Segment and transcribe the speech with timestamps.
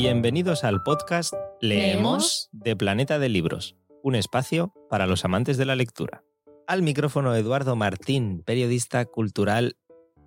[0.00, 3.74] Bienvenidos al podcast Leemos de Planeta de Libros,
[4.04, 6.22] un espacio para los amantes de la lectura.
[6.68, 9.76] Al micrófono Eduardo Martín, periodista cultural,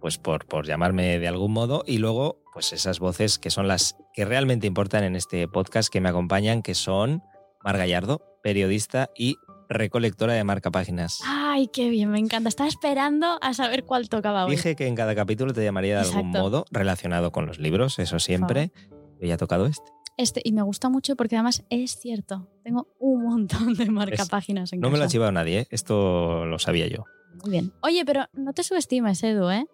[0.01, 3.95] pues por, por llamarme de algún modo, y luego pues esas voces que son las
[4.13, 7.23] que realmente importan en este podcast que me acompañan, que son
[7.63, 9.37] Mar Gallardo, periodista y
[9.69, 11.21] recolectora de marcapáginas.
[11.25, 12.49] Ay, qué bien, me encanta.
[12.49, 14.51] Estaba esperando a saber cuál tocaba hoy.
[14.51, 18.19] Dije que en cada capítulo te llamaría de algún modo relacionado con los libros, eso
[18.19, 18.73] siempre.
[19.21, 19.89] Y ya ha tocado este.
[20.17, 22.47] Este, y me gusta mucho porque además es cierto.
[22.63, 25.11] Tengo un montón de marcapáginas en No me lo ha casa.
[25.13, 25.67] chivado nadie, ¿eh?
[25.71, 27.05] esto lo sabía yo.
[27.43, 27.71] Muy bien.
[27.81, 29.65] Oye, pero no te subestimes, Edu, ¿eh?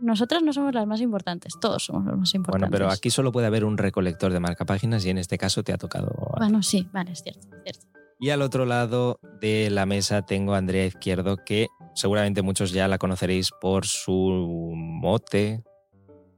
[0.00, 1.54] Nosotras no somos las más importantes.
[1.60, 2.68] Todos somos los más importantes.
[2.68, 5.72] Bueno, pero aquí solo puede haber un recolector de marcapáginas y en este caso te
[5.72, 6.12] ha tocado.
[6.36, 7.46] Bueno, sí, vale, es cierto.
[7.64, 7.86] es cierto.
[8.18, 12.88] Y al otro lado de la mesa tengo a Andrea Izquierdo, que seguramente muchos ya
[12.88, 15.62] la conoceréis por su mote,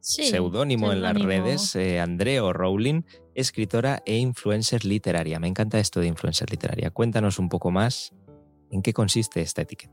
[0.09, 3.03] Sí, seudónimo en las redes, eh, Andreo Rowling,
[3.35, 5.39] escritora e influencer literaria.
[5.39, 6.91] Me encanta esto de influencer literaria.
[6.91, 8.15] Cuéntanos un poco más
[8.71, 9.93] en qué consiste esta etiqueta.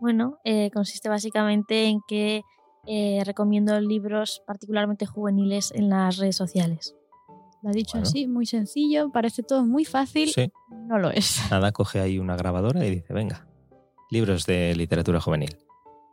[0.00, 2.42] Bueno, eh, consiste básicamente en que
[2.86, 6.94] eh, recomiendo libros particularmente juveniles en las redes sociales.
[7.62, 8.06] Lo ha dicho Bueno.
[8.06, 10.28] así, muy sencillo, parece todo muy fácil.
[10.30, 10.52] Sí,
[10.86, 11.40] No lo es.
[11.50, 13.48] nada, coge ahí una grabadora y dice, venga,
[14.12, 15.56] libros de literatura juvenil.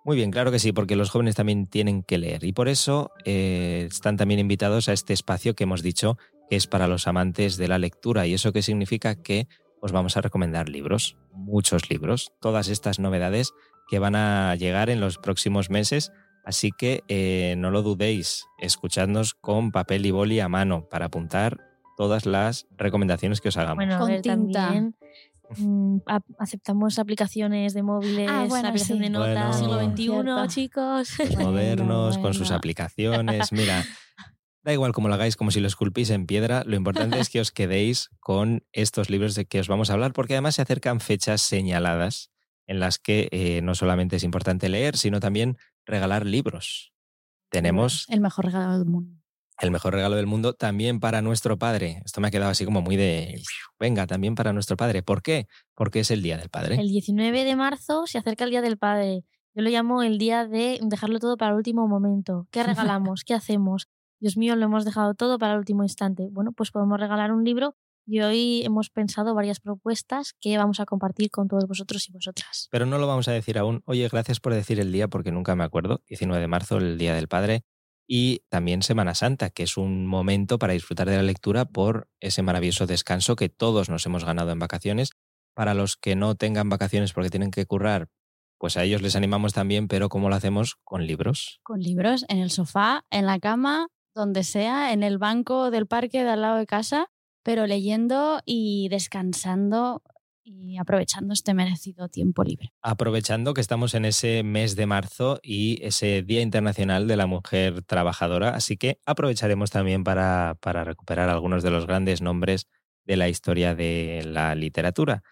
[0.06, 3.12] Muy bien, claro que sí, porque los jóvenes también tienen que leer y por eso
[3.24, 6.18] eh, están también invitados a este espacio que hemos dicho
[6.50, 9.48] que es para los amantes de la lectura y eso que significa que
[9.80, 13.52] os vamos a recomendar libros, muchos libros, todas estas novedades
[13.90, 16.12] que van a llegar en los próximos meses,
[16.46, 21.60] así que eh, no lo dudéis, escuchadnos con papel y boli a mano para apuntar
[21.96, 23.78] todas las recomendaciones que os hagamos.
[23.78, 24.66] Bueno, a Con ver, tinta.
[24.66, 24.96] también
[25.58, 29.04] mm, a- aceptamos aplicaciones de móviles, Ah, bueno, aplicación sí.
[29.04, 29.54] de notas, Bueno.
[29.54, 30.48] siglo XXI, Cierto.
[30.48, 31.10] chicos.
[31.38, 33.52] Bueno, modernos, con sus aplicaciones.
[33.52, 33.84] Mira,
[34.64, 37.40] da igual como lo hagáis, como si lo esculpís en piedra, lo importante es que
[37.42, 41.00] os quedéis con estos libros de que os vamos a hablar, porque además se acercan
[41.00, 42.32] fechas señaladas
[42.66, 46.94] en las que eh, no solamente es importante leer, sino también regalar libros.
[47.50, 49.20] Tenemos El mejor regalo del mundo.
[49.64, 52.02] El mejor regalo del mundo también para nuestro padre.
[52.06, 53.42] Esto me ha quedado así como muy de,
[53.80, 55.04] venga, también para nuestro padre.
[55.04, 55.48] ¿Por qué?
[55.76, 56.76] Porque es el Día del Padre.
[56.76, 59.24] El 19 de marzo se acerca el Día del Padre.
[59.56, 62.48] Yo lo llamo el día de dejarlo todo para el último momento.
[62.52, 62.64] ¿Qué
[62.98, 63.24] regalamos?
[63.24, 63.88] ¿Qué hacemos?
[64.20, 66.28] Dios mío, lo hemos dejado todo para el último instante.
[66.32, 67.76] Bueno, pues podemos regalar un libro
[68.06, 72.68] y hoy hemos pensado varias propuestas que vamos a compartir con todos vosotros y vosotras.
[72.72, 73.82] Pero no lo vamos a decir aún.
[73.86, 76.02] Oye, gracias por decir el día porque nunca me acuerdo.
[76.08, 77.64] 19 de marzo, el Día del Padre.
[78.08, 82.42] Y también Semana Santa, que es un momento para disfrutar de la lectura por ese
[82.42, 85.12] maravilloso descanso que todos nos hemos ganado en vacaciones.
[85.56, 88.10] Para los que no tengan vacaciones porque tienen que currar,
[88.58, 90.78] pues a ellos les animamos también, pero ¿cómo lo hacemos?
[90.84, 91.60] Con libros.
[91.64, 96.24] Con libros en el sofá, en la cama, donde sea, en el banco del parque
[96.24, 97.08] de al lado de casa,
[97.44, 100.02] pero leyendo y descansando
[100.44, 102.74] y aprovechando este merecido tiempo libre.
[102.82, 107.84] Aprovechando que estamos en ese mes de marzo y ese Día Internacional de la Mujer
[107.84, 112.68] Trabajadora, así que aprovecharemos también para, para recuperar algunos de los grandes nombres
[113.06, 115.24] de la historia de la literatura.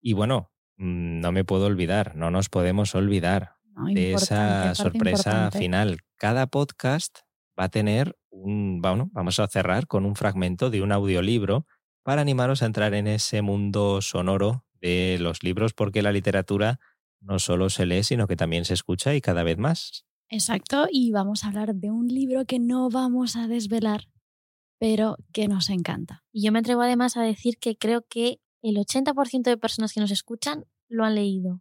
[0.00, 3.86] Y bueno, mm, no me puedo olvidar, no nos podemos olvidar ¿no?
[3.86, 5.58] de esa sorpresa importante.
[5.58, 5.98] final.
[6.16, 7.18] Cada podcast
[7.58, 11.66] va a tener un, bueno, vamos a cerrar con un fragmento de un audiolibro
[12.06, 16.78] para animaros a entrar en ese mundo sonoro de los libros, porque la literatura
[17.20, 20.06] no solo se lee, sino que también se escucha y cada vez más.
[20.28, 24.08] Exacto, y vamos a hablar de un libro que no vamos a desvelar,
[24.78, 26.22] pero que nos encanta.
[26.30, 29.98] Y yo me atrevo además a decir que creo que el 80% de personas que
[29.98, 31.60] nos escuchan lo han leído.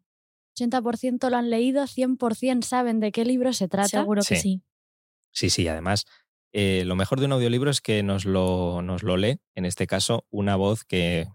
[0.55, 3.87] 80% lo han leído, 100% saben de qué libro se trata.
[4.01, 4.41] Seguro que Sí.
[4.41, 4.61] sí.
[5.31, 6.05] Sí, sí, además,
[6.57, 9.87] eh, lo mejor de un audiolibro es que nos lo, nos lo lee, en este
[9.87, 11.27] caso, una voz que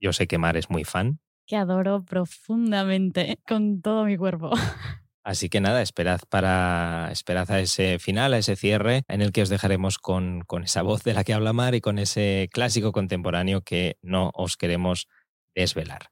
[0.00, 1.20] yo sé que Mar es muy fan.
[1.46, 4.50] Que adoro profundamente, con todo mi cuerpo.
[5.22, 9.42] Así que nada, esperad para esperad a ese final, a ese cierre, en el que
[9.42, 12.92] os dejaremos con, con esa voz de la que habla Mar y con ese clásico
[12.92, 15.06] contemporáneo que no os queremos
[15.54, 16.08] desvelar.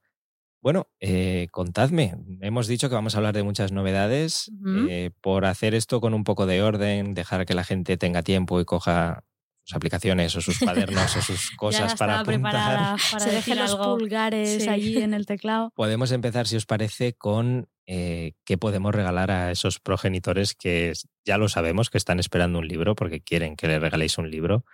[0.64, 2.14] Bueno, eh, contadme.
[2.40, 4.50] Hemos dicho que vamos a hablar de muchas novedades.
[4.88, 8.58] Eh, por hacer esto con un poco de orden, dejar que la gente tenga tiempo
[8.62, 9.25] y coja
[9.66, 12.40] sus aplicaciones o sus cuadernos o sus Ya cosas para apuntar.
[12.40, 13.99] preparada para se dejen los algo.
[13.99, 14.69] pulgares Sí.
[14.70, 15.70] allí en el teclado.
[15.75, 20.94] Podemos empezar, si os parece, con eh, qué podemos regalar a esos progenitores que
[21.26, 24.64] ya lo sabemos, que están esperando un libro porque quieren que le regaléis un libro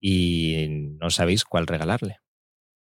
[0.00, 0.66] y
[1.00, 2.18] no sabéis cuál regalarle.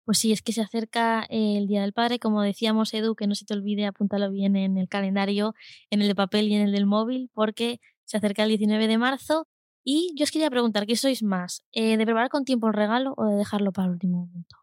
[0.09, 3.35] Pues sí, es que se acerca el Día del Padre, como decíamos, Edu, que no
[3.35, 5.55] se te olvide, apúntalo bien en el calendario,
[5.91, 8.97] en el de papel y en el del móvil, porque se acerca el 19 de
[8.97, 9.47] marzo
[9.85, 11.63] Y yo os quería preguntar, ¿qué sois más?
[11.73, 14.57] Eh, ¿De preparar con tiempo el regalo o de dejarlo para el último momento?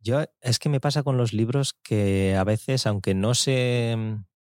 [0.00, 3.94] Yo es que me pasa con los libros que a veces, aunque no se,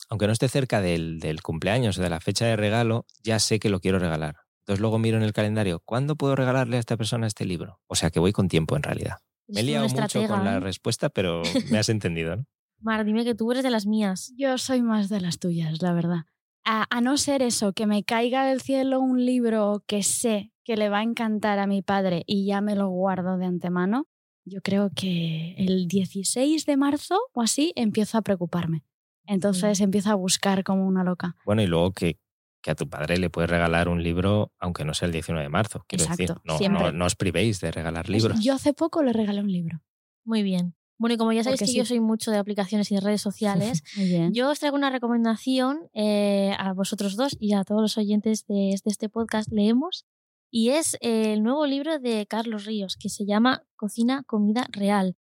[0.09, 3.59] aunque no esté cerca del, del cumpleaños o de la fecha de regalo, ya sé
[3.59, 4.37] que lo quiero regalar.
[4.61, 7.79] Entonces luego miro en el calendario, ¿cuándo puedo regalarle a esta persona este libro?
[7.85, 9.17] O sea que voy con tiempo en realidad.
[9.47, 10.59] Me he liado mucho con la ¿eh?
[10.59, 12.45] respuesta, pero me has entendido, ¿no?
[12.79, 14.33] Mar, dime que tú eres de las mías.
[14.37, 16.25] Yo soy más de las tuyas, la verdad.
[16.65, 20.75] A, a no ser eso, que me caiga del cielo un libro que sé que
[20.75, 24.07] le va a encantar a mi padre y ya me lo guardo de antemano,
[24.45, 28.83] yo creo que el 16 de marzo o así empiezo a preocuparme.
[29.27, 31.35] Entonces empiezo a buscar como una loca.
[31.45, 32.19] Bueno, y luego que,
[32.65, 35.49] que a tu padre le puedes regalar un libro, aunque no sea el 19 de
[35.49, 35.85] marzo.
[35.87, 36.85] Quiero decir, no, siempre.
[36.85, 38.39] no, no os privéis de regalar libros.
[38.43, 39.83] Yo hace poco le regalé un libro.
[40.23, 40.73] Muy bien.
[40.97, 43.21] Bueno, y como ya sabéis Porque que yo soy mucho de aplicaciones y de redes
[43.21, 43.83] sociales,
[44.33, 48.73] yo os traigo una recomendación eh, a vosotros dos y a todos los oyentes de,
[48.83, 50.07] de este podcast Leemos.
[50.49, 55.15] Y es eh, el nuevo libro de Carlos Ríos, que se llama Cocina, Comida Real.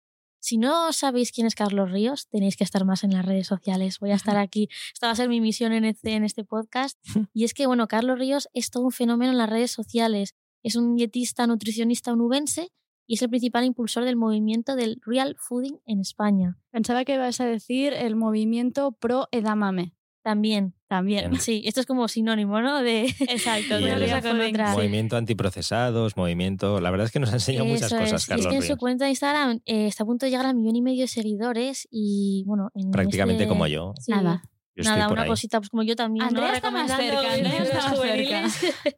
[0.40, 4.00] Si no sabéis quién es Carlos Ríos, tenéis que estar más en las redes sociales.
[4.00, 4.68] Voy a estar aquí.
[4.92, 6.98] Esta va a ser mi misión en este, en este podcast.
[7.34, 10.34] Y es que, bueno, Carlos Ríos es todo un fenómeno en las redes sociales.
[10.62, 12.70] Es un dietista, nutricionista onubense
[13.06, 16.58] y es el principal impulsor del movimiento del real fooding en España.
[16.70, 19.94] Pensaba que ibas a decir el movimiento pro edamame.
[20.22, 20.74] También.
[20.86, 21.30] También.
[21.30, 21.40] Bien.
[21.40, 22.82] Sí, esto es como sinónimo, ¿no?
[22.82, 23.78] De Exacto.
[23.80, 24.72] Y una el cosa con otra.
[24.72, 26.80] Movimiento antiprocesados, movimiento.
[26.80, 28.24] La verdad es que nos ha enseñado muchas cosas, es.
[28.24, 28.66] Y Carlos es que en Ríos.
[28.66, 31.08] su cuenta de Instagram eh, está a punto de llegar a millón y medio de
[31.08, 33.94] seguidores y bueno, en Prácticamente este- como yo.
[33.98, 34.42] Sí, Nada.
[34.76, 35.28] Yo Nada, una ahí.
[35.28, 36.24] cosita, pues como yo también.
[36.24, 36.54] Andrea ¿no?
[36.54, 38.60] está más cerca, Andrea libros está más juveniles.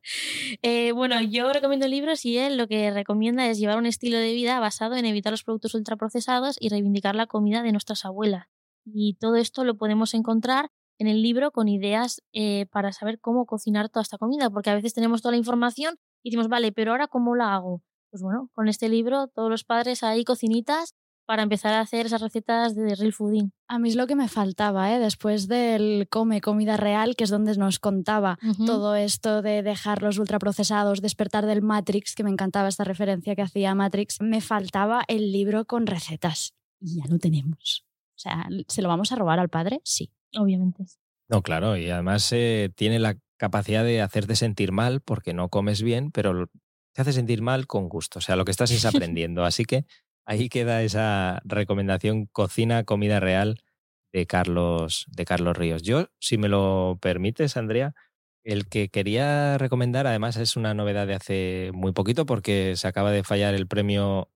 [0.63, 4.33] Eh, bueno, yo recomiendo libros y él lo que recomienda es llevar un estilo de
[4.33, 8.47] vida basado en evitar los productos ultraprocesados y reivindicar la comida de nuestras abuelas.
[8.85, 10.71] Y todo esto lo podemos encontrar
[11.03, 14.75] en el libro con ideas eh, para saber cómo cocinar toda esta comida, porque a
[14.77, 17.83] veces tenemos toda la información y decimos, vale, pero ahora ¿cómo la hago?
[18.11, 20.95] Pues bueno, con este libro todos los padres ahí cocinitas
[21.27, 23.53] para empezar a hacer esas recetas de real fooding.
[23.67, 25.01] A mí es lo que me faltaba, ¿eh?
[25.01, 30.19] después del Come Comida Real, que es donde nos contaba todo esto de dejar los
[30.19, 35.33] ultraprocesados, despertar del Matrix, que me encantaba esta referencia que hacía Matrix, me faltaba el
[35.33, 36.55] libro con recetas.
[36.81, 37.87] Y ya lo tenemos.
[38.15, 39.81] O sea, ¿se lo vamos a robar al padre?
[39.85, 40.13] Sí.
[40.37, 40.85] Obviamente.
[41.29, 45.83] No, claro, y además eh, tiene la capacidad de hacerte sentir mal porque no comes
[45.83, 46.49] bien, pero
[46.95, 48.19] te hace sentir mal con gusto.
[48.19, 48.85] O sea, lo que estás es
[49.17, 49.45] aprendiendo.
[49.45, 49.85] Así que
[50.27, 53.61] ahí queda esa recomendación cocina, comida real
[54.13, 55.83] de Carlos, de Carlos Ríos.
[55.83, 57.95] Yo, si me lo permites, Andrea,
[58.45, 63.11] el que quería recomendar, además, es una novedad de hace muy poquito porque se acaba
[63.11, 64.29] de fallar el premio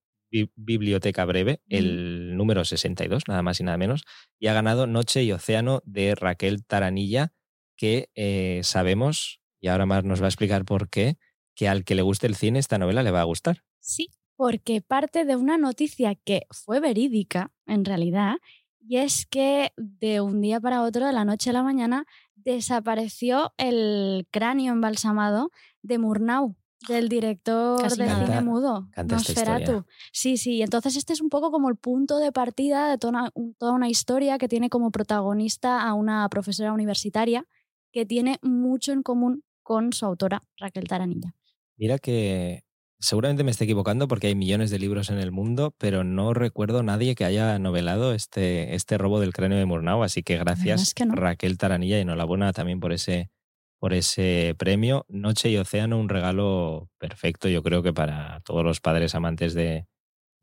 [0.54, 4.04] Biblioteca Breve, el número 62, nada más y nada menos,
[4.38, 7.32] y ha ganado Noche y Océano de Raquel Taranilla,
[7.76, 11.18] que eh, sabemos, y ahora más nos va a explicar por qué,
[11.54, 13.64] que al que le guste el cine esta novela le va a gustar.
[13.80, 18.36] Sí, porque parte de una noticia que fue verídica, en realidad,
[18.78, 23.52] y es que de un día para otro, de la noche a la mañana, desapareció
[23.56, 25.50] el cráneo embalsamado
[25.82, 26.56] de Murnau,
[26.88, 29.84] del director Casi de cine mudo, canta Nosferatu.
[30.12, 33.30] Sí, sí, entonces este es un poco como el punto de partida de toda una,
[33.34, 37.46] un- toda una historia que tiene como protagonista a una profesora universitaria
[37.92, 41.34] que tiene mucho en común con su autora, Raquel Taranilla.
[41.76, 42.62] Mira que
[42.98, 46.82] seguramente me esté equivocando porque hay millones de libros en el mundo, pero no recuerdo
[46.82, 50.94] nadie que haya novelado este, este robo del cráneo de Murnau, así que gracias es
[50.94, 51.14] que no.
[51.14, 53.30] Raquel Taranilla y enhorabuena también por ese,
[53.78, 55.04] por ese premio.
[55.08, 59.86] Noche y Océano, un regalo perfecto, yo creo que para todos los padres amantes de,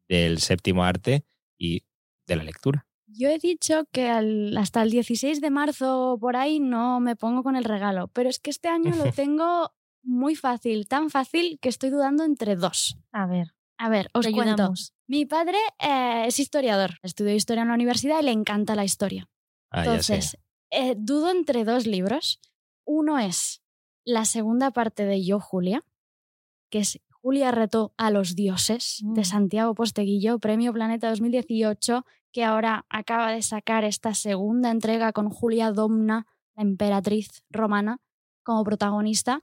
[0.08, 1.26] del séptimo arte
[1.58, 1.84] y
[2.28, 2.86] de la lectura.
[3.08, 7.44] Yo he dicho que al- hasta el 16 de marzo por ahí no me pongo
[7.44, 9.72] con el regalo, pero es que este año lo tengo
[10.04, 12.98] muy fácil, tan fácil que estoy dudando entre dos.
[13.12, 14.40] A ver, A ver, os cuento.
[14.40, 14.94] ayudamos.
[15.08, 19.30] Mi padre eh, es historiador, estudió historia en la universidad y le encanta la historia.
[19.70, 20.14] Ah, ya sé.
[20.16, 20.38] Entonces,
[20.72, 22.40] eh, dudo entre dos libros.
[22.86, 23.62] Uno es
[24.06, 25.84] la segunda parte de Yo, Julia,
[26.70, 29.26] que es Julia retó a los dioses, de Mm.
[29.26, 35.72] Santiago Posteguillo, Premio Planeta 2018, que ahora acaba de sacar esta segunda entrega con Julia
[35.72, 38.00] Domna, la emperatriz romana,
[38.44, 39.42] como protagonista.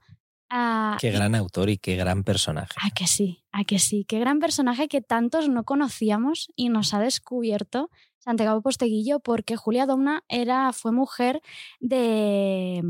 [0.49, 2.73] Ah, Qué gran autor y qué gran personaje.
[2.83, 4.05] a que sí, a que sí.
[4.05, 9.85] Qué gran personaje que tantos no conocíamos y nos ha descubierto Santiago Posteguillo porque Julia
[9.87, 11.41] Domna era, fue mujer
[11.79, 12.83] de,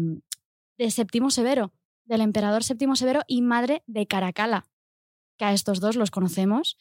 [0.82, 1.72] de Séptimo Severo,
[2.06, 4.66] del emperador Séptimo Severo y madre de Caracalla,
[5.38, 6.76] que a estos dos los conocemos,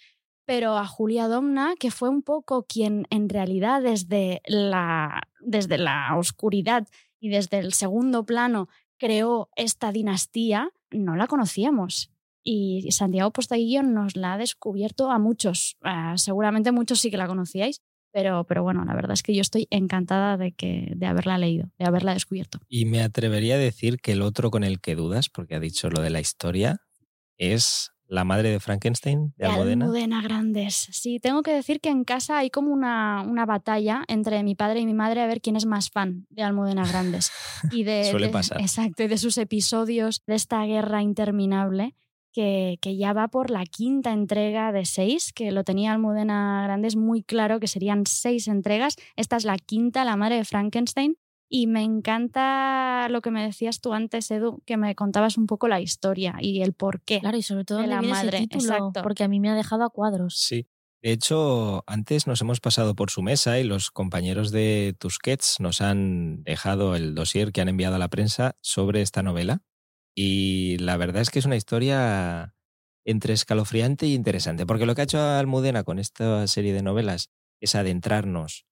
[0.47, 6.17] pero a Julia Domna, que fue un poco quien en realidad desde la, desde la
[6.17, 6.89] oscuridad
[7.21, 12.11] y desde el segundo plano creó esta dinastía, no la conocíamos.
[12.43, 15.77] Y Santiago Posteguillo nos la ha descubierto a muchos.
[16.17, 19.67] Seguramente muchos sí que la conocíais, pero, pero bueno, la verdad es que yo estoy
[19.71, 22.59] encantada de, que, de haberla leído, de haberla descubierto.
[22.69, 25.91] Y me atrevería a decir que el otro con el que dudas, porque ha dicho
[25.91, 26.79] lo de la historia,
[27.37, 29.85] es la madre de Frankenstein, de, Almudena.
[29.85, 30.89] Almudena Grandes.
[30.91, 34.81] Sí, tengo que decir que en casa hay como una, una, batalla entre mi padre
[34.81, 37.31] y mi madre a ver quién es más fan de Almudena Grandes.
[37.73, 38.61] Y de, Suele de- pasar.
[38.61, 41.95] Exacto, y de sus episodios de esta guerra interminable.
[42.33, 46.95] Que, que ya va por la quinta entrega de seis, que lo tenía Almudena Grandes
[46.95, 48.95] muy claro que serían seis entregas.
[49.17, 51.17] Esta es la quinta, La madre de Frankenstein.
[51.53, 55.67] Y me encanta lo que me decías tú antes, Edu, que me contabas un poco
[55.67, 57.19] la historia y el por qué.
[57.19, 59.03] Claro, y sobre todo de la madre, ese título, exacto.
[59.03, 60.37] porque a mí me ha dejado a cuadros.
[60.39, 60.69] Sí.
[61.03, 65.81] De hecho, antes nos hemos pasado por su mesa y los compañeros de Tusquets nos
[65.81, 69.63] han dejado el dossier que han enviado a la prensa sobre esta novela.
[70.23, 72.55] Y la verdad es que es una historia
[73.07, 77.31] entre escalofriante e interesante, porque lo que ha hecho Almudena con esta serie de novelas
[77.59, 78.67] es adentrarnos,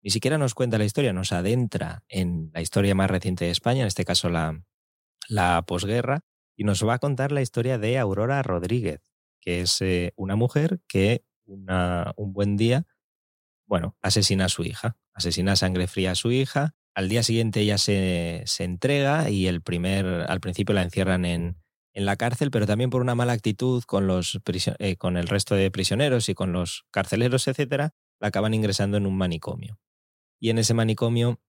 [0.00, 3.80] ni siquiera nos cuenta la historia, nos adentra en la historia más reciente de España,
[3.80, 4.62] en este caso la,
[5.28, 6.20] la posguerra,
[6.56, 9.00] y nos va a contar la historia de Aurora Rodríguez,
[9.40, 12.86] que es eh, una mujer que una, un buen día,
[13.66, 16.76] bueno, asesina a su hija, asesina a sangre fría a su hija.
[16.94, 21.56] Al día siguiente ella se, se entrega y el primer, al principio la encierran en,
[21.94, 24.40] en la cárcel, pero también por una mala actitud con, los,
[24.78, 29.06] eh, con el resto de prisioneros y con los carceleros, etcétera, la acaban ingresando en
[29.06, 29.78] un manicomio.
[30.40, 31.40] Y en ese manicomio,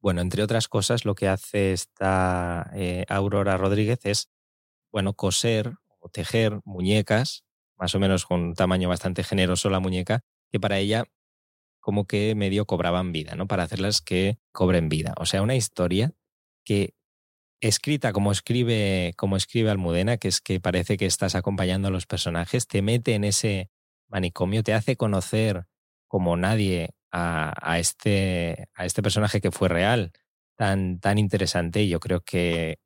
[0.00, 4.30] bueno, entre otras cosas, lo que hace esta eh, Aurora Rodríguez es,
[4.92, 7.44] bueno, coser o tejer muñecas,
[7.78, 10.20] más o menos con un tamaño bastante generoso la muñeca,
[10.50, 11.04] que para ella
[11.90, 13.48] como que medio cobraban vida, ¿no?
[13.48, 15.12] Para hacerlas que cobren vida.
[15.16, 16.12] O sea, una historia
[16.64, 16.94] que
[17.60, 22.06] escrita como escribe, como escribe Almudena, que es que parece que estás acompañando a los
[22.06, 23.72] personajes, te mete en ese
[24.06, 25.64] manicomio, te hace conocer
[26.06, 30.12] como nadie a, a este, a este personaje que fue real,
[30.56, 31.82] tan, tan interesante.
[31.82, 32.78] Y yo creo que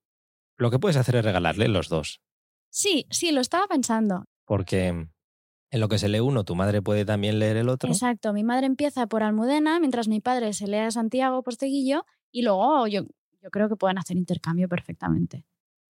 [0.56, 2.22] lo que puedes hacer es regalarle los dos.
[2.70, 4.24] Sí, sí, lo estaba pensando.
[4.46, 5.08] Porque
[5.74, 7.90] en lo que se lee uno, tu madre puede también leer el otro.
[7.90, 12.42] Exacto, mi madre empieza por Almudena, mientras mi padre se lee a Santiago Posteguillo y
[12.42, 13.02] luego yo,
[13.42, 15.44] yo creo que pueden hacer intercambio perfectamente.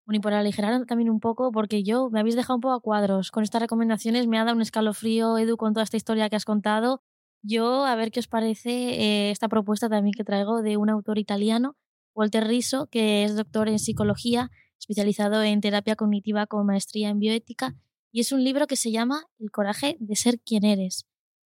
[0.06, 2.80] Bueno, y por aligerar también un poco, porque yo me habéis dejado un poco a
[2.80, 3.30] cuadros.
[3.30, 6.46] Con estas recomendaciones me ha dado un escalofrío, Edu, con toda esta historia que has
[6.46, 7.02] contado.
[7.42, 11.18] Yo, a ver qué os parece eh, esta propuesta también que traigo de un autor
[11.18, 11.76] italiano,
[12.14, 17.76] Walter Riso, que es doctor en psicología, especializado en terapia cognitiva con maestría en bioética,
[18.14, 21.04] y es un libro que se llama El coraje de ser quien eres.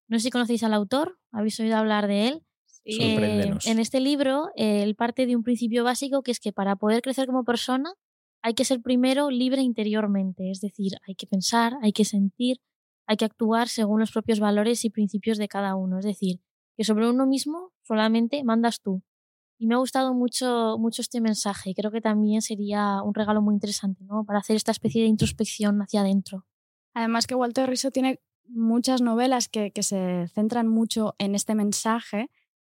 [0.09, 2.43] No sé si conocéis al autor, habéis oído hablar de él.
[2.65, 2.97] Sí.
[2.99, 6.75] Eh, en este libro, eh, él parte de un principio básico que es que para
[6.75, 7.93] poder crecer como persona
[8.41, 12.57] hay que ser primero libre interiormente, es decir, hay que pensar, hay que sentir,
[13.07, 16.41] hay que actuar según los propios valores y principios de cada uno, es decir,
[16.75, 19.03] que sobre uno mismo solamente mandas tú.
[19.57, 23.41] Y me ha gustado mucho, mucho este mensaje y creo que también sería un regalo
[23.41, 24.25] muy interesante, ¿no?
[24.25, 26.45] Para hacer esta especie de introspección hacia adentro.
[26.97, 32.31] Además que Walter Riso tiene muchas novelas que, que se centran mucho en este mensaje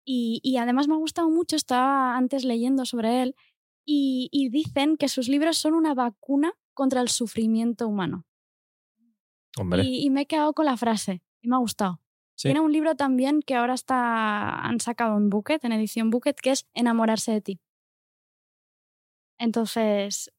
[0.05, 3.35] y, y además me ha gustado mucho, estaba antes leyendo sobre él
[3.83, 8.27] y, y dicen que sus libros son una vacuna contra el sufrimiento humano.
[9.57, 11.99] Hombre, Y, y me he quedado con la frase y me ha gustado.
[12.35, 12.49] sí.
[12.49, 16.51] Tiene un libro también que ahora está, han sacado en Bucket, en edición Bucket, que
[16.51, 17.59] es Enamorarse de ti.
[19.39, 20.31] Entonces,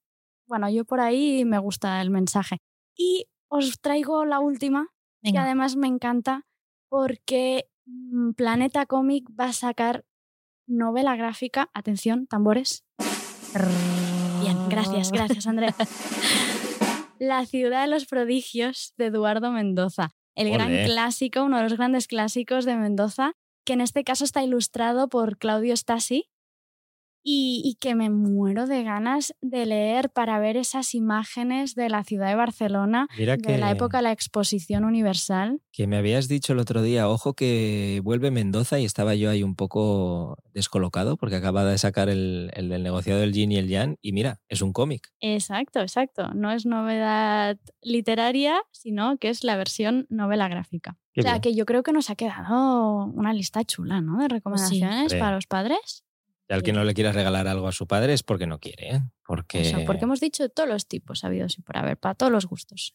[0.47, 2.59] bueno, yo por ahí me gusta el mensaje.
[2.97, 4.89] Y os traigo la última,
[5.23, 6.47] que además me encanta
[6.89, 10.05] porque mm, Planeta Comic va a sacar
[10.67, 11.69] novela gráfica.
[11.75, 12.85] Atención, tambores.
[14.41, 15.75] Bien, gracias, gracias, Andrea.
[17.19, 20.11] La ciudad de los prodigios de Eduardo Mendoza.
[20.35, 24.43] El gran clásico, uno de los grandes clásicos de Mendoza, que en este caso está
[24.43, 26.32] ilustrado por Claudio Stasi
[27.23, 32.05] y, y que me muero de ganas de leer para ver esas imágenes de la
[32.05, 35.61] ciudad de Barcelona, Mira de que, la época de la Exposición Universal.
[35.73, 39.43] que me habías dicho el otro día, ojo que vuelve Mendoza y estaba yo ahí
[39.43, 43.69] un poco descolocado porque acaba de sacar el, el del negociado del Yin y el
[43.69, 45.13] Yang y mira, es un cómic.
[45.21, 46.31] Exacto, exacto.
[46.35, 50.99] No es novedad literaria, sino que es la versión novela gráfica.
[51.13, 51.43] Qué o sea, bien.
[51.43, 54.19] que yo creo que nos ha quedado una lista chula, ¿no?
[54.19, 55.19] De recomendaciones Hombre.
[55.19, 56.05] para los padres.
[56.53, 58.97] Y al que no le quieras regalar algo a su padre es porque no quiere,
[58.97, 59.01] ¿eh?
[59.27, 59.63] Porque...
[59.63, 62.45] Eso, porque hemos dicho de todos los tipos habidos y por haber, para todos los
[62.45, 62.95] gustos.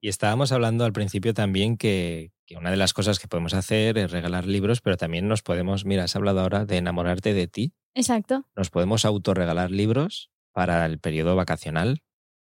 [0.00, 3.98] Y estábamos hablando al principio también que, que una de las cosas que podemos hacer
[3.98, 7.72] es regalar libros, pero también nos podemos, mira, has hablado ahora de enamorarte de ti,
[7.94, 8.48] Exacto.
[8.56, 12.02] nos podemos autorregalar libros para el periodo vacacional,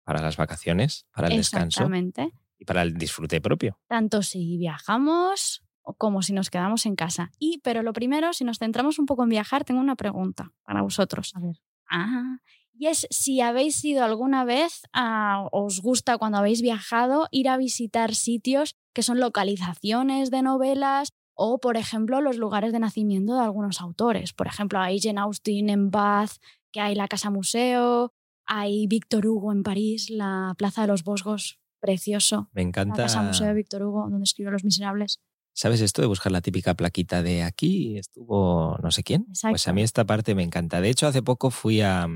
[0.05, 2.31] para las vacaciones, para el descanso Exactamente.
[2.57, 3.81] y para el disfrute propio.
[3.89, 5.61] Tanto si viajamos
[5.93, 7.31] como si nos quedamos en casa.
[7.39, 10.81] Y, pero lo primero, si nos centramos un poco en viajar, tengo una pregunta para
[10.81, 11.33] vosotros.
[11.35, 11.61] A ver.
[11.89, 12.37] Ah,
[12.73, 17.57] y es si habéis ido alguna vez, a, os gusta cuando habéis viajado ir a
[17.57, 23.41] visitar sitios que son localizaciones de novelas o, por ejemplo, los lugares de nacimiento de
[23.41, 24.33] algunos autores.
[24.33, 26.31] Por ejemplo, hay Jane Austen en Bath,
[26.71, 28.13] que hay la Casa Museo,
[28.45, 32.49] hay Víctor Hugo en París, la Plaza de los Bosgos, precioso.
[32.53, 32.95] Me La encanta.
[32.95, 35.19] Casa Museo de Víctor Hugo, donde escribió Los Miserables.
[35.53, 39.25] ¿Sabes esto de buscar la típica plaquita de aquí estuvo no sé quién?
[39.49, 39.73] Pues a Exacto.
[39.73, 40.81] mí esta parte me encanta.
[40.81, 42.07] De hecho, hace poco fui a,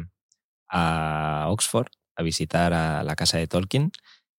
[0.69, 3.91] a Oxford a visitar a la casa de Tolkien,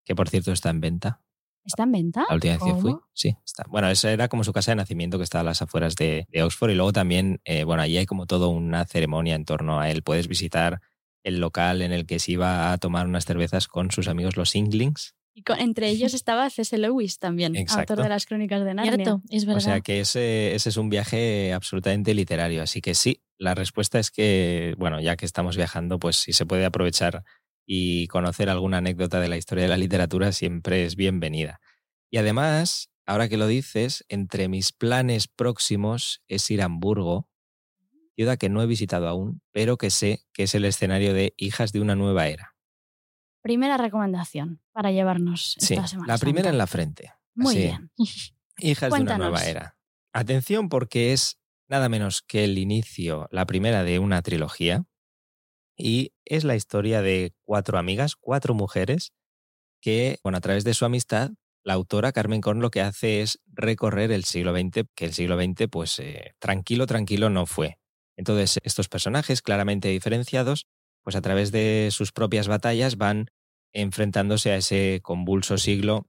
[0.05, 1.21] que por cierto está en venta.
[1.65, 2.25] ¿Está en venta?
[2.29, 3.65] La última vez que fui, sí, está.
[3.69, 6.43] Bueno, esa era como su casa de nacimiento que está a las afueras de, de
[6.43, 6.71] Oxford.
[6.71, 10.03] Y luego también, eh, bueno, allí hay como toda una ceremonia en torno a él.
[10.03, 10.81] Puedes visitar
[11.25, 14.55] el local en el que se iba a tomar unas cervezas con sus amigos los
[14.55, 15.15] Inglings.
[15.37, 16.77] Y con- entre ellos estaba C.S.
[16.79, 17.93] Lewis también, Exacto.
[17.93, 18.95] autor de las crónicas de Narnia.
[18.95, 19.59] Cierto, es verdad.
[19.59, 22.63] O sea que ese, ese es un viaje absolutamente literario.
[22.63, 26.47] Así que sí, la respuesta es que, bueno, ya que estamos viajando, pues si se
[26.47, 27.23] puede aprovechar
[27.67, 31.61] y conocer alguna anécdota de la historia de la literatura, siempre es bienvenida.
[32.11, 37.29] Y además, ahora que lo dices, entre mis planes próximos es ir a Hamburgo,
[38.15, 41.73] ciudad que no he visitado aún, pero que sé que es el escenario de Hijas
[41.73, 42.56] de una nueva era.
[43.47, 46.13] Primera recomendación para llevarnos Sí, esta semana.
[46.13, 46.51] la primera Santa.
[46.51, 47.13] en la frente.
[47.35, 47.63] Muy Así.
[47.63, 47.91] bien.
[48.59, 49.29] Hijas de Cuéntanos.
[49.29, 49.77] una nueva era.
[50.13, 51.39] Atención porque es
[51.69, 54.85] nada menos que el inicio, la primera de una trilogía.
[55.77, 59.13] Y es la historia de cuatro amigas, cuatro mujeres,
[59.81, 61.31] que, bueno, a través de su amistad,
[61.63, 65.37] la autora Carmen Corn lo que hace es recorrer el siglo XX, que el siglo
[65.39, 67.79] XX, pues eh, tranquilo, tranquilo no fue.
[68.17, 70.67] Entonces, estos personajes claramente diferenciados,
[71.03, 73.31] pues a través de sus propias batallas van
[73.77, 76.09] enfrentándose a ese convulso siglo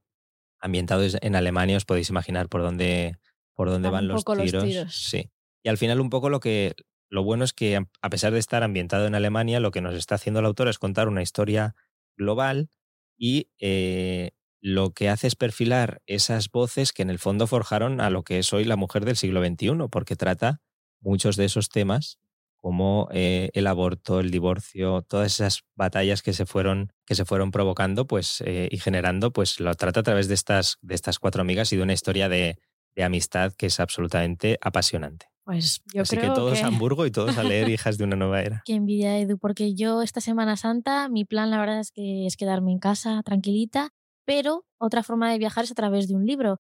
[0.58, 3.16] ambientado en Alemania, os podéis imaginar por dónde,
[3.54, 4.94] por dónde Van los tiros.
[4.94, 5.30] Sí.
[5.62, 6.74] Y al final un poco lo que
[7.10, 10.14] lo bueno es que a pesar de estar ambientado en Alemania, lo que nos está
[10.14, 11.74] haciendo la autora es contar una historia
[12.16, 12.70] global
[13.16, 18.10] y eh, lo que hace es perfilar esas voces que en el fondo forjaron a
[18.10, 20.60] lo que es hoy la mujer del siglo XXI, porque trata
[21.00, 22.18] muchos de esos temas
[22.60, 27.50] como eh, el aborto, el divorcio, todas esas batallas que se fueron, que se fueron
[27.50, 31.42] provocando pues, eh, y generando, pues lo trata a través de estas, de estas cuatro
[31.42, 32.58] amigas y de una historia de,
[32.94, 35.26] de amistad que es absolutamente apasionante.
[35.44, 36.64] Pues yo Así que creo todos que...
[36.64, 38.62] a Hamburgo y todos a leer Hijas de una nueva era.
[38.66, 42.36] Qué envidia, Edu, porque yo esta Semana Santa, mi plan la verdad es que es
[42.36, 43.90] quedarme en casa tranquilita,
[44.26, 46.60] pero otra forma de viajar es a través de un libro.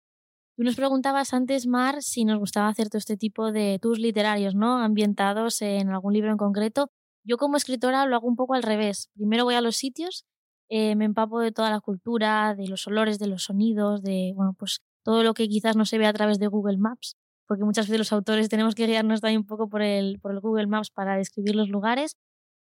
[0.57, 4.55] Tú nos preguntabas antes, Mar, si nos gustaba hacer todo este tipo de tours literarios,
[4.55, 4.79] ¿no?
[4.79, 6.89] Ambientados en algún libro en concreto.
[7.23, 9.11] Yo como escritora lo hago un poco al revés.
[9.13, 10.25] Primero voy a los sitios,
[10.69, 14.55] eh, me empapo de toda la cultura, de los olores, de los sonidos, de, bueno,
[14.57, 17.15] pues todo lo que quizás no se ve a través de Google Maps,
[17.45, 20.39] porque muchas veces los autores tenemos que guiarnos también un poco por el, por el
[20.39, 22.15] Google Maps para describir los lugares.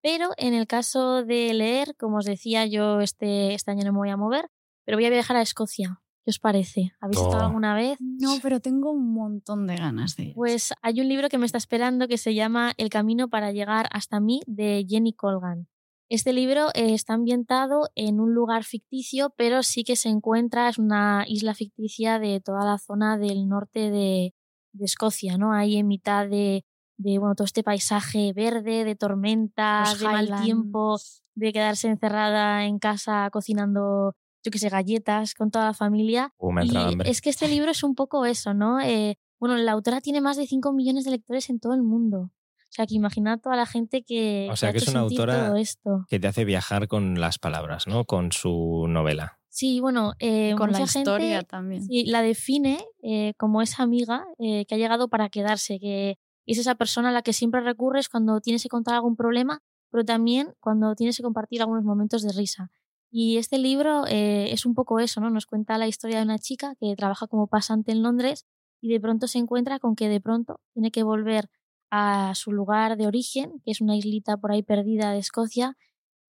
[0.02, 3.98] Pero en el caso de leer, como os decía, yo este, este año no me
[4.00, 4.50] voy a mover,
[4.84, 6.02] pero voy a viajar a Escocia.
[6.24, 6.92] ¿Qué os parece?
[7.00, 7.24] ¿Habéis Oh.
[7.28, 7.98] estado alguna vez?
[8.00, 10.34] No, pero tengo un montón de ganas de ir.
[10.34, 13.88] Pues hay un libro que me está esperando que se llama El camino para llegar
[13.92, 15.66] hasta mí de Jenny Colgan.
[16.10, 20.76] Este libro eh, está ambientado en un lugar ficticio, pero sí que se encuentra, es
[20.78, 24.34] una isla ficticia de toda la zona del norte de,
[24.72, 25.52] de Escocia, ¿no?
[25.52, 26.64] Ahí en mitad de,
[26.98, 30.98] de bueno, todo este paisaje verde, de tormentas, Los de mal tiempo,
[31.36, 36.32] de quedarse encerrada en casa cocinando, yo qué sé, galletas con toda la familia.
[36.38, 37.10] Uh, me Y hambre.
[37.10, 38.80] es que este libro es un poco eso, ¿no?
[38.80, 42.30] Eh, bueno, la autora tiene más de 5 millones de lectores en todo el mundo.
[42.56, 45.58] O sea, que imaginad toda la gente que, O sea, ha que es una autora-
[45.58, 46.04] esto.
[46.08, 48.04] Que te hace viajar con las palabras, ¿no?
[48.04, 49.38] Con su novela.
[49.48, 51.82] Sí, bueno, eh, con la mucha historia gente también.
[51.82, 56.58] sí, la define eh, como esa amiga eh, que ha llegado para quedarse, que es
[56.58, 60.54] esa persona a la que siempre recurres cuando tienes que contar algún problema, pero también
[60.60, 62.70] cuando tienes que compartir algunos momentos de risa.
[63.10, 65.30] Y este libro eh, es un poco eso, ¿no?
[65.30, 68.46] Nos cuenta la historia de una chica que trabaja como pasante en Londres
[68.80, 71.50] y de pronto se encuentra con que de pronto tiene que volver
[71.90, 75.76] a su lugar de origen, que es una islita por ahí perdida de Escocia,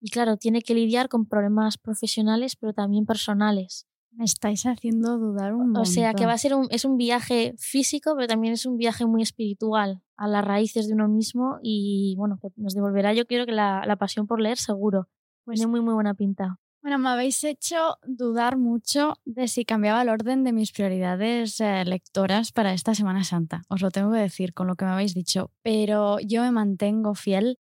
[0.01, 3.87] y claro, tiene que lidiar con problemas profesionales, pero también personales.
[4.13, 5.83] Me estáis haciendo dudar un montón.
[5.83, 8.79] O sea, que va a ser un, es un viaje físico, pero también es un
[8.79, 13.27] viaje muy espiritual a las raíces de uno mismo y bueno, que nos devolverá yo
[13.27, 15.09] creo que la, la pasión por leer seguro.
[15.45, 16.59] Pues- Tiene muy muy buena pinta.
[16.83, 21.85] Bueno, me habéis hecho dudar mucho de si cambiaba el orden de mis prioridades eh,
[21.85, 23.63] lectoras para esta Semana Santa.
[23.69, 25.51] Os lo tengo que decir con lo que me habéis dicho.
[25.63, 27.59] Pero yo me mantengo fiel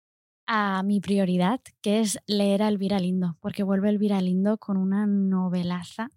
[0.47, 5.05] a mi prioridad, que es leer a Elvira Lindo, porque vuelve Elvira Lindo con una
[5.07, 6.13] novelaza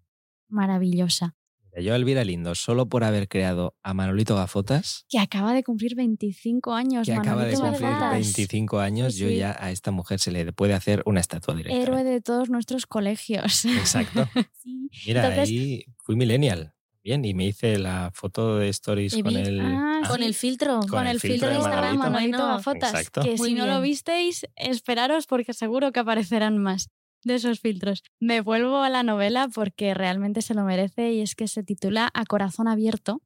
[0.47, 1.35] maravillosa.
[1.79, 6.73] Yo, Elvira Lindo, solo por haber creado a Manolito Gafotas, Que acaba de cumplir 25
[6.73, 7.05] años.
[7.07, 8.13] que acaba de cumplir Gafotas.
[8.13, 11.79] 25 años, Sí, yo ya a esta mujer se le puede hacer una estatua directa.
[11.81, 13.65] Héroe de todos nuestros colegios.
[13.65, 14.27] Exacto.
[14.62, 14.89] Sí.
[15.07, 16.73] Mira, Entonces- ahí fui millennial.
[17.03, 19.60] Bien, y me hice la foto de stories con el...
[19.60, 20.23] Ah, Con sí.
[20.25, 20.81] el filtro.
[20.88, 22.38] Con, el filtro de Instagram, Manolito.
[22.38, 22.93] Manolito Gafotas.
[22.93, 23.21] Exacto.
[23.23, 26.89] Que Muy si no lo visteis, esperaros porque seguro que aparecerán más
[27.23, 28.03] de esos filtros.
[28.19, 32.10] Me vuelvo a la novela porque realmente se lo merece y es que se titula
[32.13, 33.21] A Corazón Abierto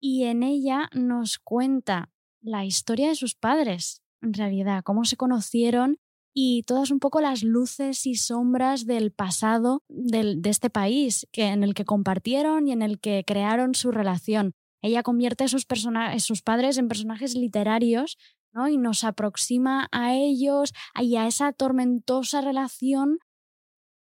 [0.00, 2.10] y en ella nos cuenta
[2.40, 5.98] la historia de sus padres, en realidad, cómo se conocieron
[6.34, 11.46] y todas un poco las luces y sombras del pasado del- de este país que,
[11.48, 14.52] en el que compartieron y en el que crearon su relación.
[14.80, 15.66] Ella convierte a sus,
[16.18, 18.16] sus padres en personajes literarios
[18.58, 18.68] ¿no?
[18.68, 23.18] y nos aproxima a ellos y a esa tormentosa relación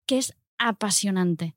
[0.07, 1.55] que es apasionante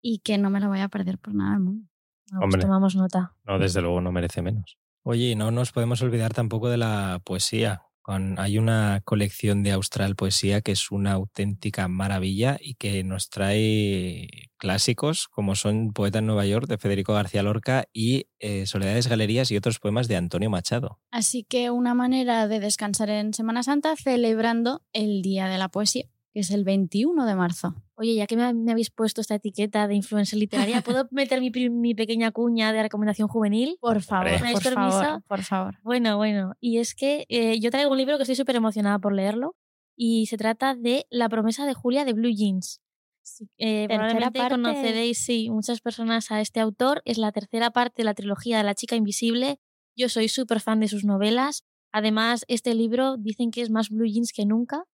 [0.00, 1.88] y que no me la voy a perder por nada del mundo.
[2.28, 2.60] Pues Hombre.
[2.62, 3.34] tomamos nota.
[3.44, 4.78] No, desde luego no merece menos.
[5.02, 7.82] Oye, y no nos podemos olvidar tampoco de la poesía.
[8.06, 13.30] Con, hay una colección de Austral Poesía que es una auténtica maravilla y que nos
[13.30, 19.08] trae clásicos como son Poeta en Nueva York de Federico García Lorca y eh, Soledades
[19.08, 21.00] Galerías y otros poemas de Antonio Machado.
[21.10, 26.06] Así que una manera de descansar en Semana Santa celebrando el Día de la Poesía,
[26.36, 27.74] que es el 21 de marzo.
[27.94, 31.50] Oye, ya que me, me habéis puesto esta etiqueta de influencer literaria, ¿puedo meter mi,
[31.70, 33.78] mi pequeña cuña de recomendación juvenil?
[33.80, 34.42] Por favor, Hombre.
[34.42, 35.78] ¿Me por favor, por favor.
[35.82, 36.52] Bueno, bueno.
[36.60, 39.56] Y es que eh, yo traigo un libro que estoy súper emocionada por leerlo
[39.96, 42.82] y se trata de La promesa de Julia de Blue Jeans.
[43.22, 44.56] Sí, eh, probablemente parte.
[44.56, 47.00] conoceréis, sí, muchas personas a este autor.
[47.06, 49.58] Es la tercera parte de la trilogía de La chica invisible.
[49.96, 51.64] Yo soy súper fan de sus novelas.
[51.92, 54.84] Además, este libro dicen que es más Blue Jeans que nunca.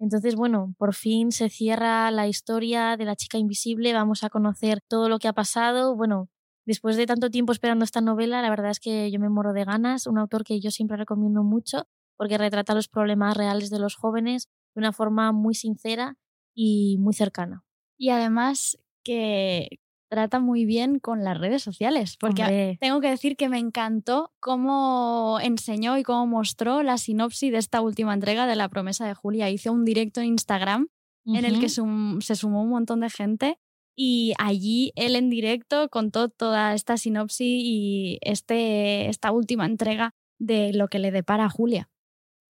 [0.00, 4.80] Entonces, bueno, por fin se cierra la historia de la chica invisible, vamos a conocer
[4.86, 5.96] todo lo que ha pasado.
[5.96, 6.28] Bueno,
[6.66, 9.64] después de tanto tiempo esperando esta novela, la verdad es que yo me moro de
[9.64, 13.96] ganas, un autor que yo siempre recomiendo mucho porque retrata los problemas reales de los
[13.96, 16.16] jóvenes de una forma muy sincera
[16.54, 17.64] y muy cercana.
[17.96, 23.36] Y además que trata muy bien con las redes sociales, porque Hombre, tengo que decir
[23.36, 28.56] que me encantó cómo enseñó y cómo mostró la sinopsis de esta última entrega de
[28.56, 29.50] La promesa de Julia.
[29.50, 30.88] Hizo un directo en Instagram
[31.26, 33.58] en el que sum- se sumó un montón de gente
[33.94, 40.72] y allí él en directo contó toda esta sinopsis y este, esta última entrega de
[40.72, 41.90] lo que le depara a Julia.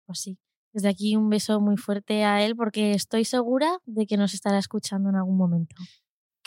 [0.05, 0.37] Pues sí.
[0.71, 4.59] Desde aquí un beso muy fuerte a él porque estoy segura de que nos estará
[4.59, 5.75] escuchando en algún momento.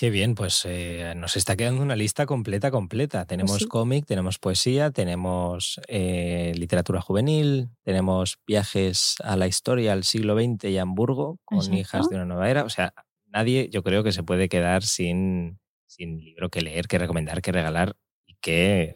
[0.03, 3.25] Qué bien, pues eh, nos está quedando una lista completa, completa.
[3.25, 3.69] Tenemos sí.
[3.69, 10.65] cómic, tenemos poesía, tenemos eh, literatura juvenil, tenemos viajes a la historia al siglo XX
[10.71, 11.77] y a Hamburgo con Exacto.
[11.77, 12.65] hijas de una nueva era.
[12.65, 12.95] O sea,
[13.27, 17.53] nadie yo creo que se puede quedar sin, sin libro que leer, que recomendar, que
[17.53, 17.95] regalar
[18.27, 18.95] y que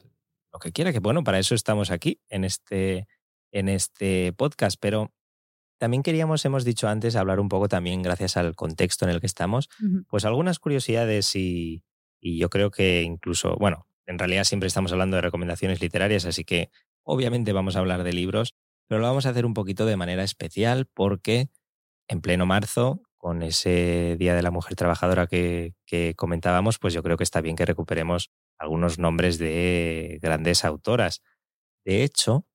[0.53, 3.07] lo que quiera, que bueno, para eso estamos aquí en este,
[3.53, 4.77] en este podcast.
[4.81, 5.12] Pero
[5.79, 9.27] también queríamos, hemos dicho antes, hablar un poco también, gracias al contexto en el que
[9.27, 9.69] estamos,
[10.09, 11.85] pues algunas curiosidades y,
[12.21, 16.45] y yo creo que incluso, bueno, en realidad siempre estamos hablando de recomendaciones literarias, así
[16.45, 16.71] que
[17.03, 18.55] obviamente vamos a hablar de libros,
[18.89, 21.49] pero lo vamos a hacer un poquito de manera especial porque
[22.09, 27.03] en pleno marzo, con ese Día de la Mujer Trabajadora que, que comentábamos, pues yo
[27.03, 31.23] creo que está bien que recuperemos algunos nombres de grandes autoras.
[31.85, 32.47] De hecho,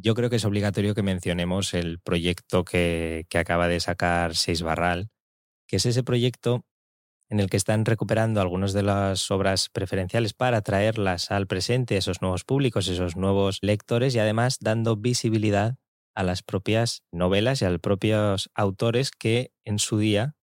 [0.00, 4.62] yo creo que es obligatorio que mencionemos el proyecto que, que acaba de sacar Seis
[4.62, 5.10] Barral,
[5.66, 6.64] que es ese proyecto
[7.28, 12.20] en el que están recuperando algunas de las obras preferenciales para traerlas al presente, esos
[12.20, 15.76] nuevos públicos, esos nuevos lectores y además dando visibilidad
[16.14, 20.34] a las propias novelas y a los propios autores que en su día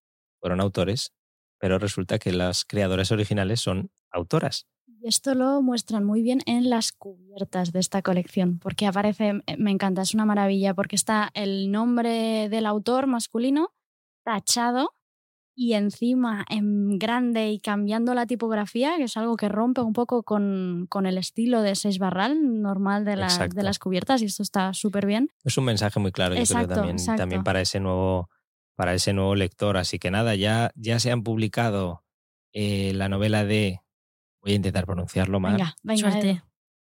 [0.42, 1.14] fueron autores,
[1.60, 4.66] pero resulta que las creadoras originales son autoras.
[5.02, 9.72] Y esto lo muestran muy bien en las cubiertas de esta colección, porque aparece, me
[9.72, 13.70] encanta, es una maravilla, porque está el nombre del autor masculino
[14.26, 14.94] tachado
[15.56, 20.24] y encima en grande y cambiando la tipografía, que es algo que rompe un poco
[20.24, 24.44] con, con el estilo de Seis Barral normal de, la- de las cubiertas, y esto
[24.44, 25.30] está súper bien.
[25.44, 27.22] Es un mensaje muy claro, yo creo también, exacto.
[27.22, 28.30] también para ese nuevo
[28.76, 29.76] para ese nuevo lector.
[29.76, 32.04] Así que nada, ya, ya se han publicado
[32.54, 33.82] eh, la novela de,
[34.50, 36.12] voy a intentar pronunciarlo mal, Venga, venga.
[36.12, 36.44] Suerte.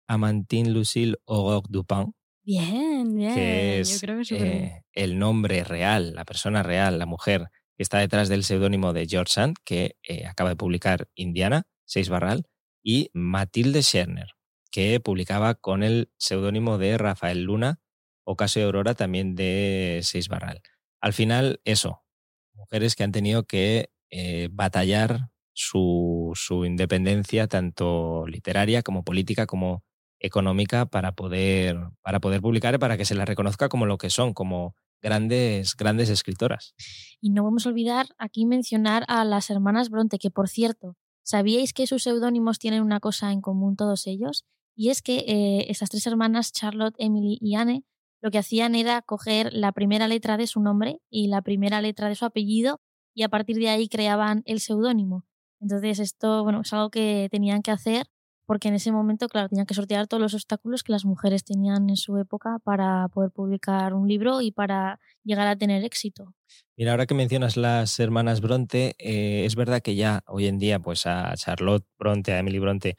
[0.08, 2.12] Amantine Lucille Aurore Dupin,
[2.42, 3.34] Bien, bien.
[3.34, 7.82] que es Yo creo que eh, el nombre real, la persona real, la mujer que
[7.82, 12.46] está detrás del seudónimo de George Sand, que eh, acaba de publicar Indiana, Seis Barral,
[12.82, 14.28] y Matilde Scherner,
[14.70, 17.80] que publicaba con el seudónimo de Rafael Luna,
[18.24, 20.60] Ocasio Aurora también de Seis Barral.
[21.00, 22.04] Al final, eso,
[22.52, 26.34] mujeres que han tenido que eh, batallar su,
[26.66, 29.82] independencia, tanto literaria como política, como
[30.18, 34.10] económica, para poder, para poder publicar y para que se las reconozca como lo que
[34.10, 36.74] son, como grandes, grandes escritoras.
[37.20, 41.72] Y no vamos a olvidar aquí mencionar a las hermanas Bronte, que por cierto, ¿sabíais
[41.72, 44.44] que sus seudónimos tienen una cosa en común todos ellos?
[44.76, 47.84] Y es que eh, esas tres hermanas, Charlotte, Emily y Anne,
[48.20, 52.08] lo que hacían era coger la primera letra de su nombre y la primera letra
[52.08, 52.80] de su apellido
[53.14, 55.24] y a partir de ahí creaban el seudónimo.
[55.64, 58.06] Entonces esto, bueno, es algo que tenían que hacer
[58.44, 61.88] porque en ese momento, claro, tenían que sortear todos los obstáculos que las mujeres tenían
[61.88, 66.34] en su época para poder publicar un libro y para llegar a tener éxito.
[66.76, 70.78] Mira, ahora que mencionas las hermanas Bronte, eh, es verdad que ya hoy en día,
[70.80, 72.96] pues a Charlotte Bronte, a Emily Bronte,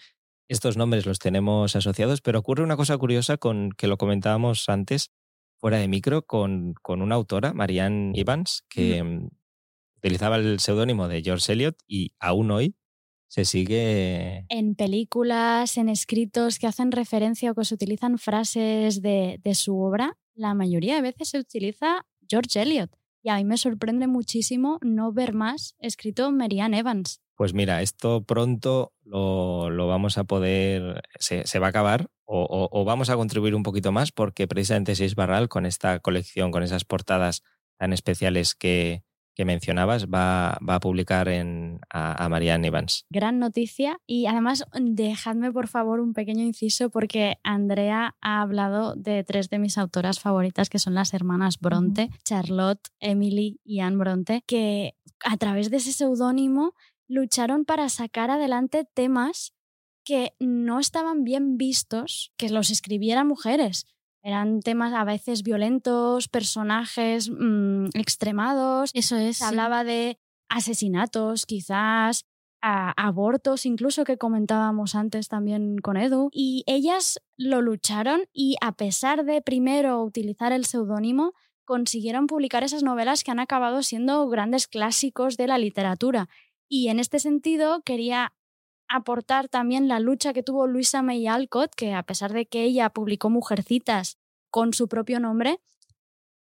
[0.47, 5.12] estos nombres los tenemos asociados, pero ocurre una cosa curiosa con que lo comentábamos antes,
[5.60, 9.30] fuera de micro, con, con una autora, Marianne Evans, que mm,
[10.05, 12.75] utilizaba el seudónimo de George Eliot y aún hoy
[13.27, 14.45] se sigue...
[14.49, 19.79] En películas, en escritos que hacen referencia o que se utilizan frases de, de su
[19.79, 22.95] obra, la mayoría de veces se utiliza George Eliot.
[23.23, 27.19] Y a mí me sorprende muchísimo no ver más escrito Marianne Evans.
[27.35, 32.43] Pues mira, esto pronto lo, lo vamos a poder, se, se va a acabar o,
[32.43, 36.51] o, o, vamos a contribuir un poquito más porque precisamente Seis Barral con esta colección,
[36.51, 37.41] con esas portadas
[37.77, 39.03] tan especiales que,
[39.36, 43.06] que mencionabas, va, va a publicar en, a, a, Marianne Evans.
[43.10, 49.24] Gran noticia y además dejadme por favor un pequeño inciso porque Andrea ha hablado de
[49.24, 52.24] tres de mis autoras favoritas que son las hermanas Bronte, uh -huh.
[52.24, 56.74] Charlotte, Emily y Anne Bronte, que a través de ese seudónimo
[57.08, 59.54] lucharon para sacar adelante temas
[60.06, 63.86] que no estaban bien vistos que los escribieran mujeres.
[64.25, 68.89] Eran temas a veces violentos, personajes mmm, extremados.
[68.95, 69.38] Eso es.
[69.38, 69.47] Se sí.
[69.47, 70.17] hablaba de
[70.49, 72.25] asesinatos, quizás,
[72.59, 76.29] a abortos, incluso que comentábamos antes también con Edu.
[76.31, 81.33] Y ellas lo lucharon y a pesar de primero utilizar el seudónimo,
[81.63, 86.29] consiguieron publicar esas novelas que han acabado siendo grandes clásicos de la literatura.
[86.67, 88.33] Y en este sentido quería
[88.88, 92.89] aportar también la lucha que tuvo Luisa May Alcott, que a pesar de que ella
[92.89, 94.17] publicó Mujercitas
[94.50, 95.60] con su propio nombre,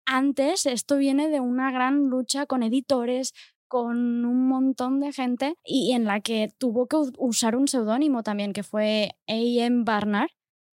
[0.06, 3.32] antes esto viene de una gran lucha con editores,
[3.68, 8.52] con un montón de gente y en la que tuvo que usar un seudónimo también,
[8.52, 9.82] que fue A.M.
[9.84, 10.30] Barnard,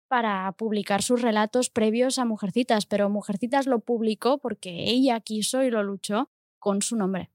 [0.09, 5.71] para publicar sus relatos previos a Mujercitas, pero Mujercitas lo publicó porque ella quiso y
[5.71, 6.29] lo luchó
[6.59, 7.31] con su nombre.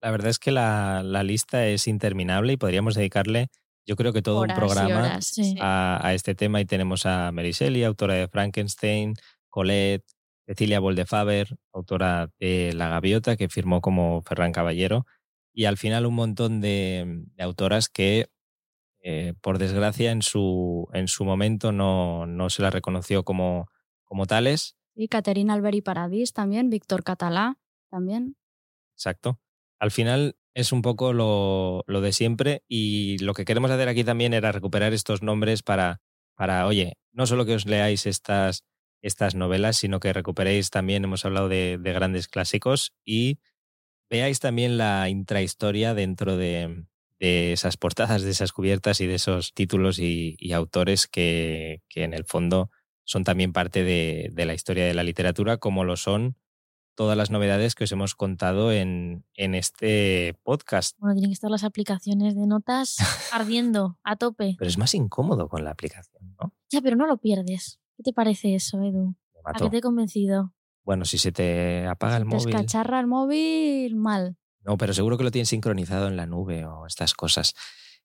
[0.00, 3.50] La verdad es que la, la lista es interminable y podríamos dedicarle
[3.90, 5.56] yo creo que todo horas un programa horas, sí.
[5.60, 9.14] a, a, este tema y tenemos a Mary Shelley, autora de Frankenstein,
[9.48, 10.06] Colette,
[10.46, 15.06] Cecilia Boldefaber, autora de La Gaviota, que firmó como Ferran Caballero,
[15.52, 18.30] y al final un montón de, de autoras que,
[19.02, 23.66] eh, por desgracia, en su, en su momento no, no se las reconoció como,
[24.04, 24.76] como tales.
[24.94, 27.58] Y Caterina Alberi Paradís también, Víctor Catalá
[27.90, 28.36] también.
[28.94, 29.40] Exacto.
[29.80, 34.04] Al final es un poco lo, lo, de siempre y lo que queremos hacer aquí
[34.04, 36.00] también era recuperar estos nombres para,
[36.34, 38.64] para oye, no solo que os leáis estas,
[39.02, 43.38] estas novelas, sino que recuperéis también, hemos hablado de, de grandes clásicos y
[44.08, 46.84] veáis también la intrahistoria dentro de,
[47.18, 52.02] de, esas portadas, de esas cubiertas y de esos títulos y, y autores que, que,
[52.02, 52.70] en el fondo
[53.04, 56.36] son también parte de, de la historia de la literatura, como lo son
[56.94, 60.96] todas las novedades que os hemos contado en, en, este podcast.
[60.98, 62.96] Bueno, tienen que estar las aplicaciones de notas
[63.32, 64.56] ardiendo a tope.
[64.58, 66.52] Pero es más incómodo con la aplicación, ¿no?
[66.70, 67.80] Ya, pero no lo pierdes.
[67.96, 69.14] ¿Qué te parece eso, Edu?
[69.44, 70.54] ¿A qué te he convencido?
[70.84, 72.46] Bueno, si se te apaga el móvil.
[72.46, 74.36] Descacharra el móvil mal.
[74.62, 77.54] No, pero seguro que lo tienes sincronizado en la nube o estas cosas.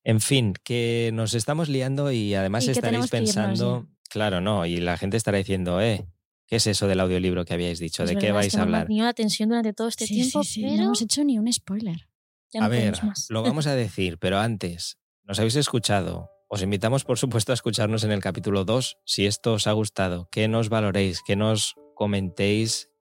[0.04, 4.98] En fin, que nos estamos liando y además y estaréis pensando, claro, no, y la
[4.98, 6.08] gente estará diciendo, eh,
[6.48, 8.04] ¿Qué es eso del audiolibro que habíais dicho?
[8.04, 8.88] Es ¿De verdad, qué vais es que a hablar?
[8.90, 10.62] No la atención durante todo este sí, tiempo, sí, sí.
[10.62, 12.08] pero no hemos hecho ni un spoiler.
[12.54, 13.28] Ya no a ver, más.
[13.30, 16.30] lo vamos a decir, pero antes, nos habéis escuchado.
[16.48, 20.30] Os invitamos, por supuesto, a escucharnos en el capítulo 2, si esto os ha gustado,
[20.32, 22.92] que nos valoréis, que nos comentéis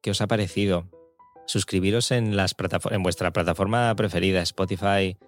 [0.00, 0.88] qué os ha parecido.
[1.46, 2.56] Suscribiros en, las
[2.90, 5.18] en vuestra plataforma preferida, Spotify,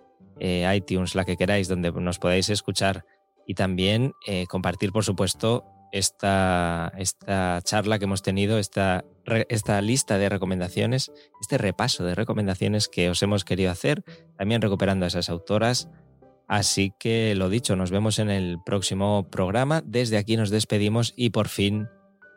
[0.41, 3.05] eh, iTunes, la que queráis, donde nos podáis escuchar.
[3.47, 5.65] Y también eh, compartir, por supuesto,
[5.99, 9.05] esta, esta charla que hemos tenido, esta,
[9.49, 14.05] esta lista de recomendaciones, este repaso de recomendaciones que os hemos querido hacer,
[14.37, 15.89] también recuperando a esas autoras.
[16.49, 19.83] Así que lo dicho, nos vemos en el próximo programa.
[19.85, 21.89] Desde aquí nos despedimos y por fin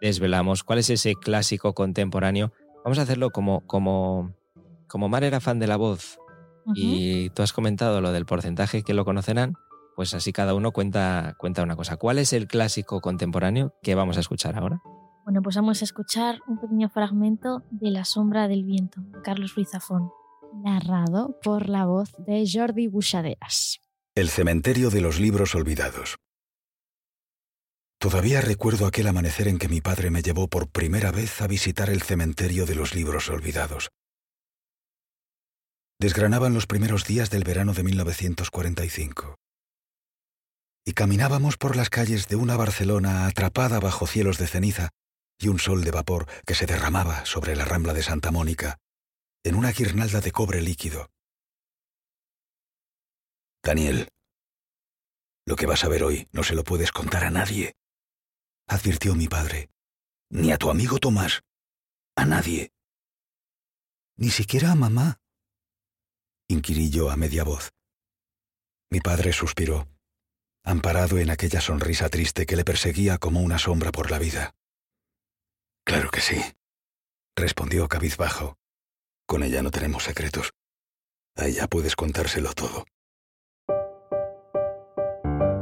[0.02, 2.52] desvelamos cuál es ese clásico contemporáneo.
[2.84, 4.34] Vamos a hacerlo como, como,
[4.88, 6.18] como Mar era fan de la voz
[6.76, 9.56] y tú has comentado lo del porcentaje que lo conocerán,
[10.00, 11.98] pues así cada uno cuenta, cuenta una cosa.
[11.98, 14.82] ¿Cuál es el clásico contemporáneo que vamos a escuchar ahora?
[15.26, 19.56] Bueno, pues vamos a escuchar un pequeño fragmento de La sombra del viento, de Carlos
[19.56, 20.10] Ruiz Zafón.
[20.64, 23.82] Narrado por la voz de Jordi Buchaderas.
[24.16, 26.16] El cementerio de los libros olvidados.
[28.00, 31.90] Todavía recuerdo aquel amanecer en que mi padre me llevó por primera vez a visitar
[31.90, 33.90] el cementerio de los libros olvidados.
[36.00, 39.36] Desgranaban los primeros días del verano de 1945.
[40.86, 44.90] Y caminábamos por las calles de una Barcelona atrapada bajo cielos de ceniza
[45.38, 48.78] y un sol de vapor que se derramaba sobre la rambla de Santa Mónica,
[49.44, 51.12] en una guirnalda de cobre líquido.
[53.64, 54.10] Daniel,
[55.46, 57.76] lo que vas a ver hoy no se lo puedes contar a nadie,
[58.68, 59.70] advirtió mi padre.
[60.32, 61.42] Ni a tu amigo Tomás.
[62.16, 62.72] A nadie.
[64.18, 65.20] Ni siquiera a mamá,
[66.48, 67.72] inquirí yo a media voz.
[68.92, 69.88] Mi padre suspiró,
[70.70, 74.54] amparado en aquella sonrisa triste que le perseguía como una sombra por la vida.
[75.84, 76.40] Claro que sí,
[77.36, 78.56] respondió cabizbajo.
[79.26, 80.52] Con ella no tenemos secretos.
[81.36, 82.86] A ella puedes contárselo todo.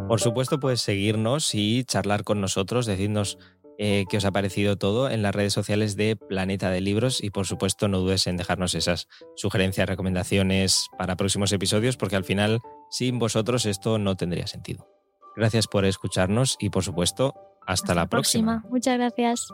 [0.09, 3.37] Por supuesto, puedes seguirnos y charlar con nosotros, decirnos
[3.77, 7.29] eh, qué os ha parecido todo en las redes sociales de Planeta de Libros y
[7.29, 12.59] por supuesto no dudes en dejarnos esas sugerencias, recomendaciones para próximos episodios porque al final
[12.89, 14.96] sin vosotros esto no tendría sentido.
[15.37, 17.35] Gracias por escucharnos y por supuesto
[17.67, 18.65] hasta, la próxima.
[18.69, 19.53] Muchas gracias.